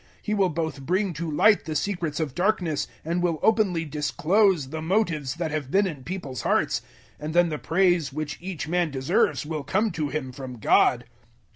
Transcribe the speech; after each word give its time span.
He 0.19 0.33
will 0.33 0.49
both 0.49 0.81
bring 0.81 1.13
to 1.13 1.29
light 1.29 1.65
the 1.65 1.75
secrets 1.75 2.19
of 2.19 2.33
darkness 2.33 2.87
and 3.05 3.21
will 3.21 3.39
openly 3.43 3.85
disclose 3.85 4.69
the 4.69 4.81
motives 4.81 5.35
that 5.35 5.51
have 5.51 5.69
been 5.69 5.85
in 5.85 6.03
people's 6.03 6.41
hearts; 6.41 6.81
and 7.19 7.35
then 7.35 7.49
the 7.49 7.59
praise 7.59 8.11
which 8.11 8.39
each 8.41 8.67
man 8.67 8.89
deserves 8.89 9.45
will 9.45 9.63
come 9.63 9.91
to 9.91 10.09
him 10.09 10.31
from 10.31 10.57
God. 10.57 11.05